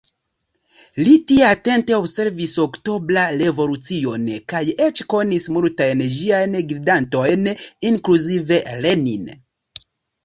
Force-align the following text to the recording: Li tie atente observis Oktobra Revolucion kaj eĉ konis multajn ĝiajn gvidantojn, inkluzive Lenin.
Li 1.07 1.11
tie 1.31 1.43
atente 1.49 1.95
observis 1.97 2.53
Oktobra 2.63 3.25
Revolucion 3.43 4.25
kaj 4.53 4.63
eĉ 4.89 5.03
konis 5.15 5.47
multajn 5.59 6.03
ĝiajn 6.17 6.59
gvidantojn, 6.73 7.53
inkluzive 7.93 8.63
Lenin. 8.87 9.33